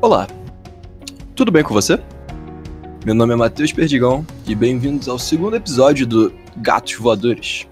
[0.00, 0.26] Olá,
[1.34, 2.00] tudo bem com você?
[3.04, 7.66] Meu nome é Matheus Perdigão e bem-vindos ao segundo episódio do Gatos Voadores.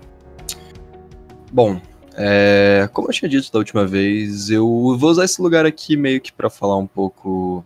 [1.52, 1.80] Bom,
[2.14, 4.66] é, como eu tinha dito da última vez, eu
[4.98, 7.64] vou usar esse lugar aqui meio que para falar um pouco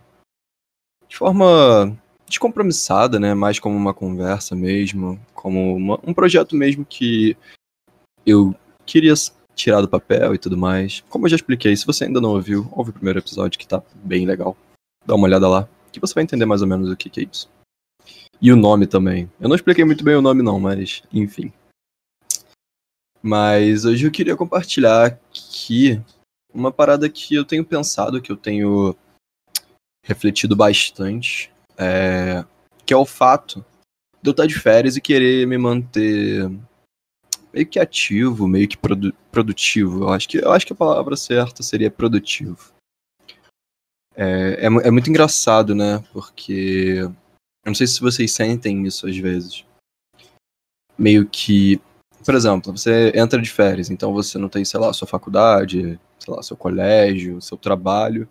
[1.08, 1.96] de forma
[2.28, 3.34] descompromissada, né?
[3.34, 7.36] Mais como uma conversa mesmo, como uma, um projeto mesmo que
[8.24, 8.54] eu
[8.86, 9.14] queria
[9.54, 11.02] tirar do papel e tudo mais.
[11.08, 13.82] Como eu já expliquei, se você ainda não ouviu, ouve o primeiro episódio que tá
[13.94, 14.56] bem legal.
[15.04, 17.24] Dá uma olhada lá, que você vai entender mais ou menos o que, que é
[17.30, 17.50] isso.
[18.40, 19.30] E o nome também.
[19.40, 21.52] Eu não expliquei muito bem o nome não, mas enfim.
[23.22, 26.00] Mas hoje eu queria compartilhar aqui
[26.52, 28.96] uma parada que eu tenho pensado, que eu tenho
[30.04, 32.44] refletido bastante, é,
[32.86, 33.64] que é o fato
[34.22, 36.50] de eu estar de férias e querer me manter
[37.52, 40.04] meio que ativo, meio que produ produtivo.
[40.04, 42.72] Eu acho, que, eu acho que a palavra certa seria produtivo.
[44.14, 46.02] É, é, é, muito engraçado, né?
[46.12, 46.98] Porque.
[47.64, 49.64] Eu não sei se vocês sentem isso às vezes.
[50.98, 51.80] Meio que.
[52.24, 56.34] Por exemplo, você entra de férias, então você não tem, sei lá, sua faculdade, sei
[56.34, 58.28] lá, seu colégio, seu trabalho,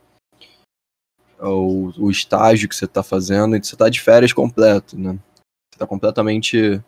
[1.40, 5.14] ou o estágio que você está fazendo, e você está de férias completo, né?
[5.14, 6.80] Você está completamente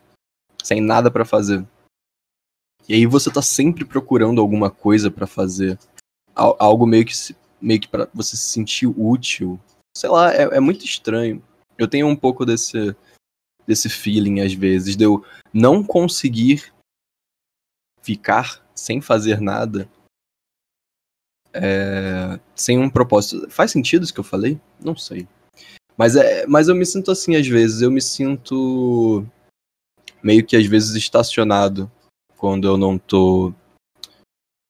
[0.62, 1.66] sem nada para fazer.
[2.92, 5.78] E aí você tá sempre procurando alguma coisa para fazer.
[6.34, 7.14] Algo meio que,
[7.58, 9.58] meio que para você se sentir útil.
[9.96, 11.42] Sei lá, é, é muito estranho.
[11.78, 12.94] Eu tenho um pouco desse,
[13.66, 16.70] desse feeling às vezes, de eu não conseguir
[18.02, 19.88] ficar sem fazer nada.
[21.54, 23.48] É, sem um propósito.
[23.48, 24.60] Faz sentido isso que eu falei?
[24.78, 25.26] Não sei.
[25.96, 27.80] Mas, é, mas eu me sinto assim às vezes.
[27.80, 29.26] Eu me sinto
[30.22, 31.90] meio que às vezes estacionado
[32.42, 33.54] quando eu não tô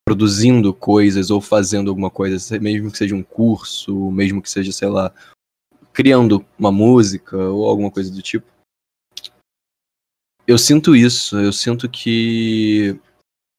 [0.07, 4.89] produzindo coisas ou fazendo alguma coisa, mesmo que seja um curso, mesmo que seja, sei
[4.89, 5.11] lá,
[5.91, 8.47] criando uma música ou alguma coisa do tipo.
[10.47, 13.01] Eu sinto isso, eu sinto que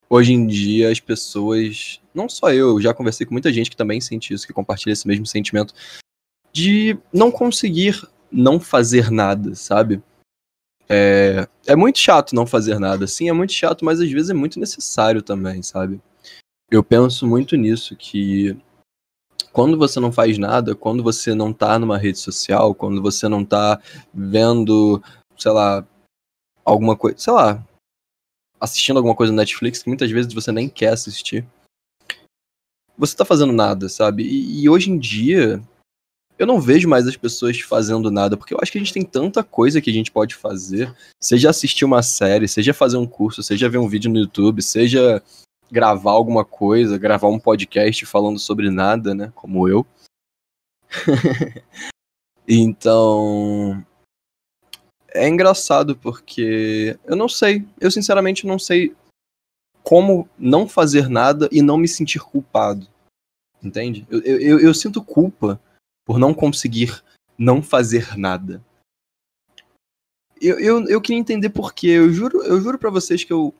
[0.07, 3.75] hoje em dia as pessoas, não só eu, eu já conversei com muita gente que
[3.75, 5.73] também sente isso, que compartilha esse mesmo sentimento
[6.51, 10.03] de não conseguir não fazer nada, sabe?
[10.89, 13.07] É, é muito chato não fazer nada.
[13.07, 16.01] Sim, é muito chato, mas às vezes é muito necessário também, sabe?
[16.69, 18.57] Eu penso muito nisso, que
[19.51, 23.45] quando você não faz nada, quando você não tá numa rede social, quando você não
[23.45, 23.79] tá
[24.13, 25.01] vendo,
[25.37, 25.85] sei lá,
[26.65, 27.63] alguma coisa, sei lá,
[28.59, 31.45] assistindo alguma coisa no Netflix que muitas vezes você nem quer assistir,
[32.97, 34.23] você tá fazendo nada, sabe?
[34.23, 35.61] E, e hoje em dia,
[36.37, 39.03] eu não vejo mais as pessoas fazendo nada, porque eu acho que a gente tem
[39.03, 43.43] tanta coisa que a gente pode fazer, seja assistir uma série, seja fazer um curso,
[43.43, 45.21] seja ver um vídeo no YouTube, seja
[45.71, 49.85] gravar alguma coisa, gravar um podcast falando sobre nada, né, como eu.
[52.47, 53.85] então,
[55.13, 58.95] é engraçado porque eu não sei, eu sinceramente não sei
[59.83, 62.87] como não fazer nada e não me sentir culpado.
[63.61, 64.05] Entende?
[64.09, 65.59] Eu, eu, eu sinto culpa
[66.05, 67.03] por não conseguir
[67.37, 68.63] não fazer nada.
[70.41, 71.87] Eu, eu, eu queria entender por quê.
[71.87, 73.53] Eu juro, eu juro para vocês que eu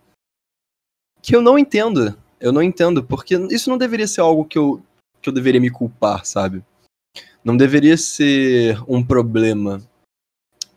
[1.22, 2.18] que eu não entendo.
[2.40, 4.84] Eu não entendo porque isso não deveria ser algo que eu
[5.22, 6.64] que eu deveria me culpar, sabe?
[7.44, 9.82] Não deveria ser um problema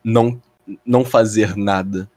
[0.05, 0.41] não
[0.85, 2.11] não fazer nada.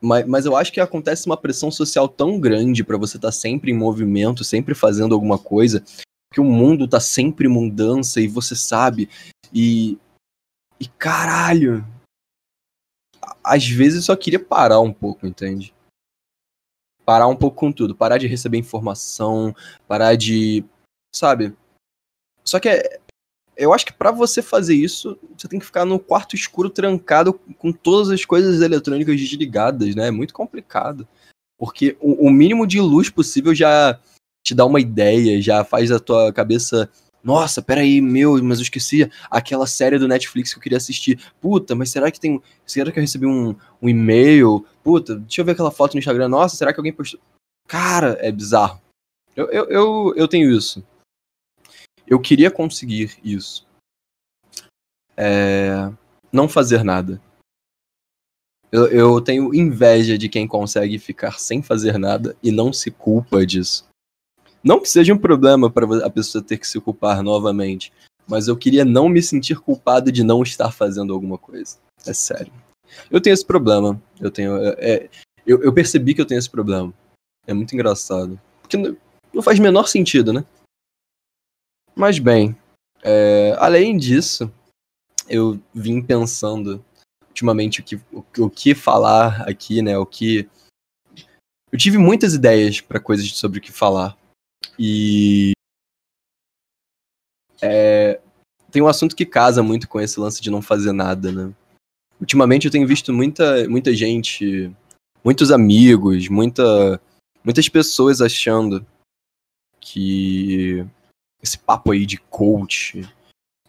[0.00, 3.32] Mas, mas eu acho que acontece uma pressão social tão grande para você estar tá
[3.32, 5.84] sempre em movimento, sempre fazendo alguma coisa,
[6.32, 9.08] que o mundo tá sempre em mudança e você sabe.
[9.52, 9.98] E.
[10.80, 11.84] E caralho!
[13.42, 15.74] Às vezes eu só queria parar um pouco, entende?
[17.04, 17.96] Parar um pouco com tudo.
[17.96, 19.54] Parar de receber informação,
[19.86, 20.64] parar de.
[21.14, 21.56] Sabe?
[22.44, 23.00] Só que é,
[23.56, 27.34] eu acho que para você fazer isso, você tem que ficar no quarto escuro trancado
[27.58, 30.06] com todas as coisas eletrônicas desligadas, né?
[30.06, 31.08] É muito complicado.
[31.58, 34.00] Porque o, o mínimo de luz possível já
[34.48, 36.88] te dá uma ideia, já faz a tua cabeça.
[37.22, 41.20] Nossa, peraí, meu, mas eu esqueci aquela série do Netflix que eu queria assistir.
[41.40, 42.40] Puta, mas será que tem.
[42.64, 44.64] Será que eu recebi um, um e-mail?
[44.82, 46.28] Puta, deixa eu ver aquela foto no Instagram.
[46.28, 47.20] Nossa, será que alguém postou.
[47.66, 48.80] Cara, é bizarro.
[49.36, 50.82] Eu, eu, eu, eu tenho isso.
[52.06, 53.66] Eu queria conseguir isso.
[55.14, 55.92] É...
[56.32, 57.20] Não fazer nada.
[58.72, 63.44] Eu, eu tenho inveja de quem consegue ficar sem fazer nada e não se culpa
[63.44, 63.87] disso.
[64.68, 67.90] Não que seja um problema para a pessoa ter que se culpar novamente,
[68.28, 71.78] mas eu queria não me sentir culpado de não estar fazendo alguma coisa.
[72.06, 72.52] É sério.
[73.10, 73.98] Eu tenho esse problema.
[74.20, 74.58] Eu tenho.
[74.58, 75.10] É, é
[75.46, 76.92] Eu, eu percebi que eu tenho esse problema.
[77.46, 78.38] É muito engraçado.
[78.60, 78.94] Porque não,
[79.32, 80.44] não faz menor sentido, né?
[81.96, 82.54] Mas bem,
[83.02, 84.52] é, além disso,
[85.30, 86.84] eu vim pensando
[87.26, 89.96] ultimamente o que, o, o que falar aqui, né?
[89.96, 90.46] O que.
[91.72, 94.14] Eu tive muitas ideias para coisas sobre o que falar.
[94.78, 95.52] E.
[97.60, 98.20] É,
[98.70, 101.52] tem um assunto que casa muito com esse lance de não fazer nada, né?
[102.20, 104.70] Ultimamente eu tenho visto muita, muita gente,
[105.24, 107.00] muitos amigos, muita,
[107.44, 108.86] muitas pessoas achando
[109.80, 110.84] que
[111.42, 113.02] esse papo aí de coach,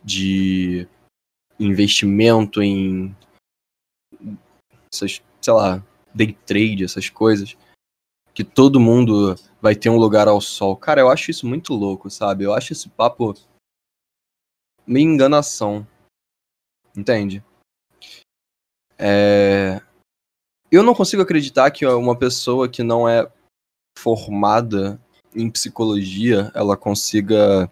[0.04, 0.88] de
[1.60, 3.16] investimento em
[4.92, 5.84] essas, sei lá,
[6.14, 7.56] day trade, essas coisas,
[8.40, 10.74] que todo mundo vai ter um lugar ao sol.
[10.78, 12.46] Cara, eu acho isso muito louco, sabe?
[12.46, 13.34] Eu acho esse papo
[14.88, 15.86] meio enganação.
[16.96, 17.44] Entende?
[18.98, 19.82] É...
[20.72, 23.30] Eu não consigo acreditar que uma pessoa que não é
[23.98, 24.98] formada
[25.36, 27.70] em psicologia ela consiga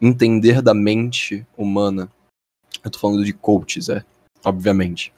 [0.00, 2.08] entender da mente humana.
[2.84, 4.04] Eu tô falando de coaches, é,
[4.44, 5.12] obviamente.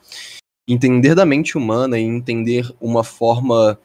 [0.66, 3.78] Entender da mente humana e entender uma forma,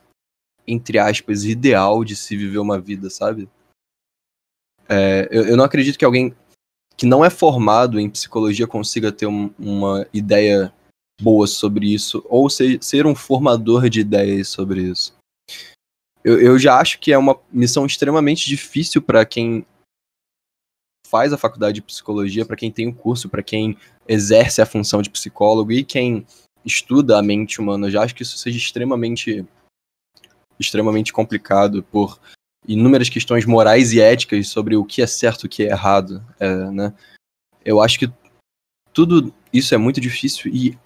[0.67, 3.49] entre aspas, ideal de se viver uma vida, sabe?
[4.87, 6.35] É, eu, eu, não acredito que alguém
[6.95, 10.73] que não é formado em psicologia consiga ter um, uma ideia
[11.21, 15.13] boa sobre isso, ou ser, ser um formador de ideias sobre isso.
[16.23, 19.65] Eu, eu já acho que é uma missão extremamente difícil para quem
[21.07, 23.77] faz a faculdade de psicologia, para quem tem o curso, para quem
[24.07, 26.25] exerce a função de psicólogo e quem
[26.65, 27.87] estuda a mente humana.
[27.87, 29.45] Eu já acho que isso seja extremamente
[30.59, 32.19] extremamente complicado por
[32.67, 36.23] inúmeras questões morais e éticas sobre o que é certo e o que é errado,
[36.39, 36.93] é, né?
[37.63, 38.11] Eu acho que
[38.93, 40.77] tudo isso é muito difícil e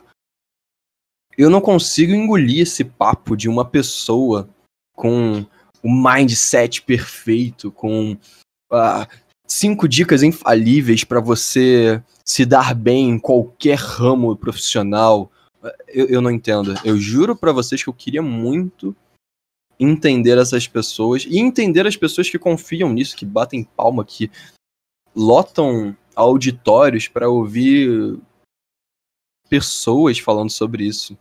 [1.38, 4.50] eu não consigo engolir esse papo de uma pessoa
[4.94, 5.45] com
[5.81, 8.18] o mindset perfeito, com
[8.71, 9.07] uh,
[9.48, 15.31] cinco dicas infalíveis para você se dar bem em qualquer ramo profissional.
[15.88, 16.75] Eu, eu não entendo.
[16.83, 18.95] Eu juro para vocês que eu queria muito
[19.80, 24.30] entender essas pessoas e entender as pessoas que confiam nisso, que batem palma, que
[25.16, 28.20] lotam auditórios para ouvir
[29.50, 31.18] pessoas falando sobre isso.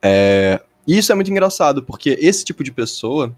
[0.00, 3.36] É, isso é muito engraçado, porque esse tipo de pessoa,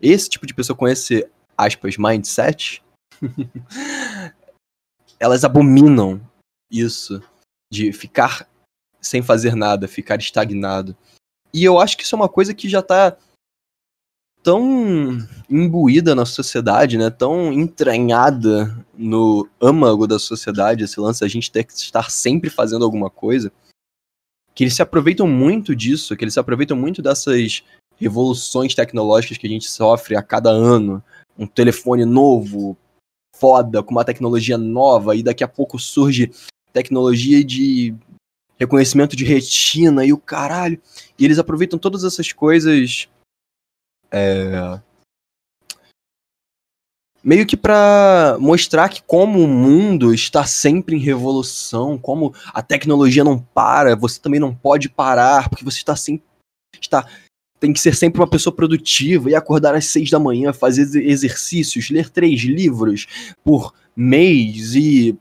[0.00, 2.82] esse tipo de pessoa com esse, aspas, mindset,
[5.18, 6.20] elas abominam
[6.70, 7.22] isso
[7.72, 8.48] de ficar
[9.00, 10.96] sem fazer nada, ficar estagnado.
[11.52, 13.16] E eu acho que isso é uma coisa que já tá
[14.42, 15.18] tão
[15.50, 17.10] imbuída na sociedade, né?
[17.10, 22.84] Tão entranhada no âmago da sociedade, esse lance a gente ter que estar sempre fazendo
[22.84, 23.52] alguma coisa,
[24.54, 27.62] que eles se aproveitam muito disso, que eles se aproveitam muito dessas
[27.96, 31.02] revoluções tecnológicas que a gente sofre a cada ano.
[31.38, 32.76] Um telefone novo,
[33.36, 36.30] foda, com uma tecnologia nova, e daqui a pouco surge
[36.72, 37.94] tecnologia de
[38.58, 40.80] reconhecimento de retina e o caralho.
[41.18, 43.08] E eles aproveitam todas essas coisas.
[44.10, 44.80] É,
[47.22, 53.22] meio que para mostrar que como o mundo está sempre em revolução, como a tecnologia
[53.22, 56.24] não para, você também não pode parar, porque você está sempre
[56.80, 57.06] está
[57.60, 61.90] tem que ser sempre uma pessoa produtiva e acordar às seis da manhã, fazer exercícios,
[61.90, 63.06] ler três livros
[63.42, 65.18] por mês e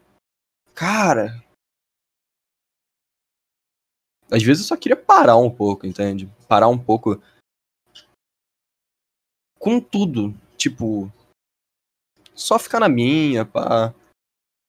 [0.76, 1.44] cara,
[4.30, 6.30] às vezes eu só queria parar um pouco, entende?
[6.48, 7.22] Parar um pouco
[9.60, 10.34] com tudo.
[10.58, 11.12] Tipo,
[12.34, 13.94] só ficar na minha, pá.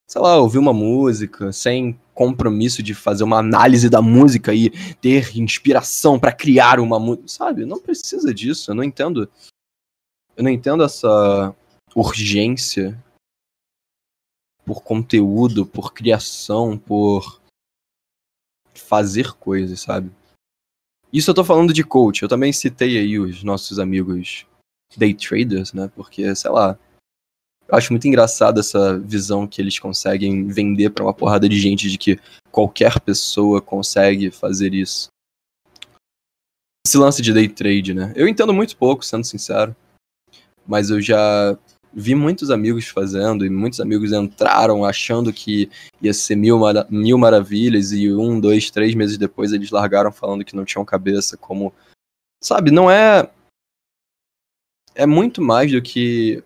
[0.09, 5.37] Sei lá, ouvir uma música sem compromisso de fazer uma análise da música e ter
[5.37, 7.67] inspiração para criar uma música, sabe?
[7.67, 9.31] Não precisa disso, eu não entendo.
[10.37, 11.55] Eu não entendo essa
[11.95, 12.99] urgência
[14.65, 17.41] por conteúdo, por criação, por
[18.81, 20.11] fazer coisas, sabe?
[21.13, 22.23] Isso eu tô falando de coach.
[22.23, 24.47] Eu também citei aí os nossos amigos
[24.97, 25.91] day traders, né?
[25.95, 26.79] Porque, sei lá,
[27.67, 31.91] eu acho muito engraçado essa visão que eles conseguem vender para uma porrada de gente
[31.91, 32.19] de que
[32.51, 35.09] qualquer pessoa consegue fazer isso.
[36.87, 38.13] Esse lance de day trade, né?
[38.17, 39.77] Eu entendo muito pouco, sendo sincero.
[40.67, 41.59] Mas eu já
[41.93, 47.93] vi muitos amigos fazendo e muitos amigos entraram achando que ia ser mil, mil maravilhas
[47.93, 51.73] e um, dois, três meses depois eles largaram falando que não tinham cabeça, como.
[52.43, 53.31] Sabe, não é.
[54.95, 56.43] É muito mais do que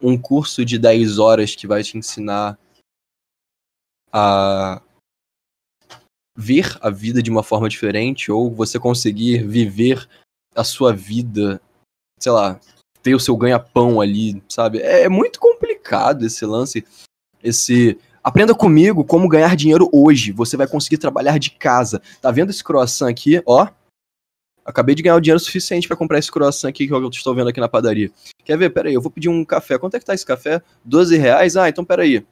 [0.00, 2.58] um curso de 10 horas que vai te ensinar
[4.12, 4.80] a
[6.36, 10.08] ver a vida de uma forma diferente ou você conseguir viver
[10.54, 11.60] a sua vida,
[12.18, 12.58] sei lá,
[13.02, 14.78] ter o seu ganha-pão ali, sabe?
[14.78, 16.84] É, é muito complicado esse lance,
[17.42, 20.30] esse Aprenda comigo como ganhar dinheiro hoje.
[20.32, 22.02] Você vai conseguir trabalhar de casa.
[22.20, 23.42] Tá vendo esse croissant aqui?
[23.46, 23.66] Ó.
[24.62, 27.48] Acabei de ganhar o dinheiro suficiente para comprar esse croissant aqui que eu estou vendo
[27.48, 28.10] aqui na padaria.
[28.44, 28.70] Quer ver?
[28.70, 29.78] Pera aí, eu vou pedir um café.
[29.78, 30.62] Quanto é que tá esse café?
[30.84, 31.56] 12 reais?
[31.56, 32.24] Ah, então pera aí.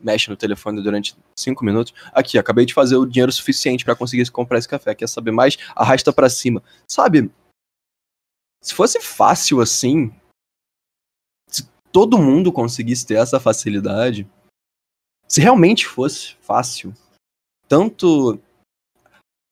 [0.00, 1.94] mexe no telefone durante 5 minutos.
[2.12, 4.96] Aqui, acabei de fazer o dinheiro suficiente para conseguir comprar esse café.
[4.96, 5.56] Quer saber mais?
[5.76, 6.60] Arrasta para cima.
[6.88, 7.30] Sabe?
[8.62, 10.12] Se fosse fácil assim,
[11.48, 14.28] se todo mundo conseguisse ter essa facilidade,
[15.26, 16.92] se realmente fosse fácil,
[17.68, 18.40] tanto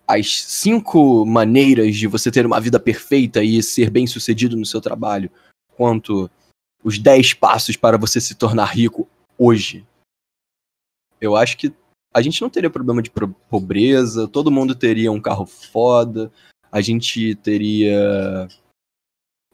[0.08, 4.80] as cinco maneiras de você ter uma vida perfeita e ser bem sucedido no seu
[4.80, 5.30] trabalho,
[5.76, 6.30] quanto
[6.82, 9.84] os dez passos para você se tornar rico hoje.
[11.20, 11.74] Eu acho que
[12.14, 13.10] a gente não teria problema de
[13.50, 16.32] pobreza, todo mundo teria um carro foda,
[16.70, 18.48] a gente teria.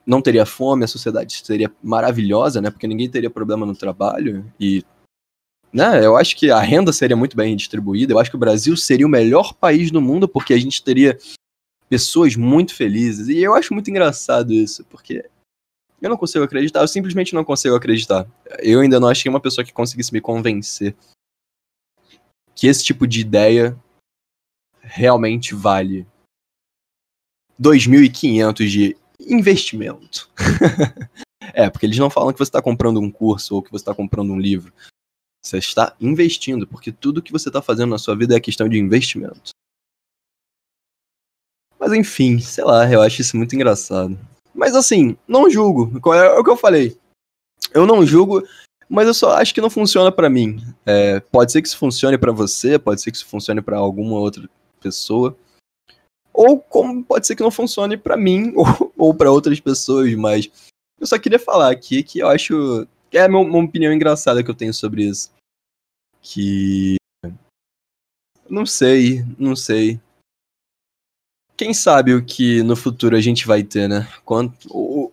[0.04, 2.70] Não teria fome, a sociedade seria maravilhosa, né?
[2.70, 4.84] Porque ninguém teria problema no trabalho e
[5.72, 6.04] né?
[6.04, 8.12] Eu acho que a renda seria muito bem distribuída.
[8.12, 11.18] Eu acho que o Brasil seria o melhor país do mundo porque a gente teria
[11.88, 13.28] pessoas muito felizes.
[13.28, 15.24] E eu acho muito engraçado isso, porque
[16.00, 18.26] eu não consigo acreditar, eu simplesmente não consigo acreditar.
[18.58, 20.94] Eu ainda não achei uma pessoa que conseguisse me convencer
[22.54, 23.78] que esse tipo de ideia
[24.80, 26.06] realmente vale
[27.60, 30.30] 2.500 de investimento.
[31.54, 33.94] é, porque eles não falam que você está comprando um curso ou que você está
[33.94, 34.72] comprando um livro.
[35.44, 38.78] Você está investindo, porque tudo que você está fazendo na sua vida é questão de
[38.78, 39.50] investimento.
[41.78, 44.16] Mas enfim, sei lá, eu acho isso muito engraçado.
[44.54, 45.90] Mas assim, não julgo.
[46.14, 46.96] É, o que eu falei.
[47.74, 48.46] Eu não julgo,
[48.88, 50.62] mas eu só acho que não funciona para mim.
[50.86, 54.18] É, pode ser que isso funcione para você, pode ser que isso funcione para alguma
[54.18, 54.48] outra
[54.80, 55.36] pessoa.
[56.32, 60.50] Ou como pode ser que não funcione para mim ou, ou para outras pessoas, mas
[60.98, 62.86] eu só queria falar aqui que eu acho
[63.18, 65.30] é uma, uma opinião engraçada que eu tenho sobre isso.
[66.20, 66.96] Que.
[68.48, 70.00] Não sei, não sei.
[71.56, 74.08] Quem sabe o que no futuro a gente vai ter, né?
[74.24, 75.12] Quanto, ou,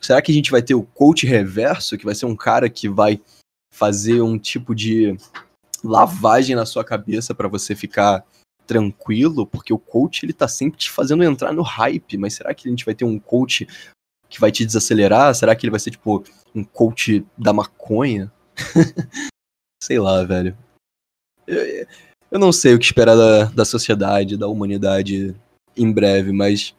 [0.00, 2.88] será que a gente vai ter o coach reverso, que vai ser um cara que
[2.88, 3.20] vai
[3.72, 5.16] fazer um tipo de
[5.82, 8.24] lavagem na sua cabeça para você ficar
[8.66, 12.68] tranquilo, porque o coach ele tá sempre te fazendo entrar no hype, mas será que
[12.68, 13.66] a gente vai ter um coach
[14.28, 15.34] que vai te desacelerar?
[15.34, 18.32] Será que ele vai ser tipo um coach da maconha?
[19.82, 20.56] sei lá, velho.
[21.46, 21.86] Eu,
[22.30, 25.34] eu, não sei o que esperar da, da sociedade, da humanidade
[25.76, 26.74] em breve, mas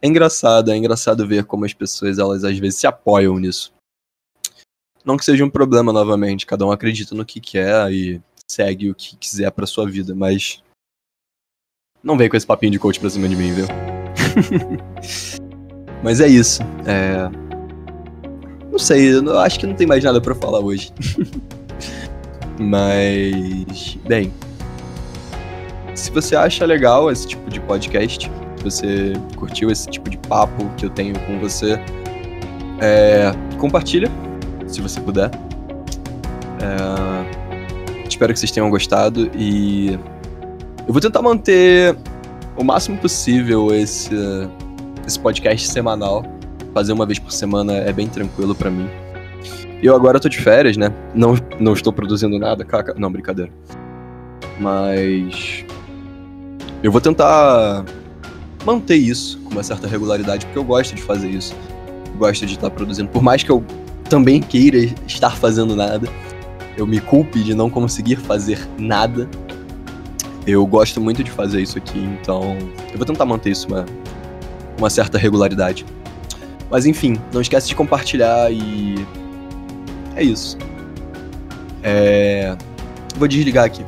[0.00, 3.72] é engraçado, é engraçado ver como as pessoas, elas às vezes se apoiam nisso.
[5.04, 8.94] Não que seja um problema novamente, cada um acredita no que quer e segue o
[8.94, 10.62] que quiser pra sua vida, mas.
[12.02, 13.66] Não vem com esse papinho de coach pra cima de mim, viu?
[16.02, 16.62] Mas é isso.
[16.86, 17.28] É...
[18.70, 20.92] Não sei, eu acho que não tem mais nada para falar hoje.
[22.58, 24.32] Mas, bem,
[25.94, 30.68] se você acha legal esse tipo de podcast, se você curtiu esse tipo de papo
[30.76, 31.80] que eu tenho com você,
[32.80, 33.32] é...
[33.58, 34.10] compartilha,
[34.66, 35.30] se você puder.
[36.62, 38.08] É...
[38.08, 39.98] Espero que vocês tenham gostado e
[40.88, 41.94] eu vou tentar manter
[42.56, 44.10] o máximo possível esse
[45.06, 46.24] esse podcast semanal.
[46.72, 48.88] Fazer uma vez por semana é bem tranquilo para mim.
[49.82, 50.92] Eu agora tô de férias, né?
[51.14, 52.94] Não, não estou produzindo nada, caca.
[52.96, 53.50] Não, brincadeira.
[54.58, 55.64] Mas.
[56.82, 57.84] Eu vou tentar
[58.64, 61.54] manter isso com uma certa regularidade, porque eu gosto de fazer isso.
[62.16, 63.08] Gosto de estar produzindo.
[63.08, 63.62] Por mais que eu
[64.08, 66.08] também queira estar fazendo nada,
[66.76, 69.28] eu me culpe de não conseguir fazer nada.
[70.48, 72.56] Eu gosto muito de fazer isso aqui, então
[72.90, 73.84] eu vou tentar manter isso uma,
[74.78, 75.84] uma certa regularidade.
[76.70, 78.94] Mas enfim, não esquece de compartilhar e.
[80.16, 80.56] É isso.
[81.82, 82.56] É...
[83.16, 83.84] Vou desligar aqui.